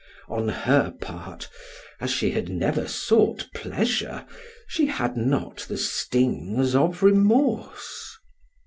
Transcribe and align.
On 0.29 0.47
her 0.49 0.95
part, 0.99 1.47
as 1.99 2.09
she 2.09 2.31
had 2.31 2.49
never 2.49 2.87
sought 2.87 3.47
pleasure, 3.53 4.25
she 4.67 4.87
had 4.87 5.15
not 5.15 5.57
the 5.69 5.77
stings 5.77 6.73
of 6.73 7.03
remorse. 7.03 8.17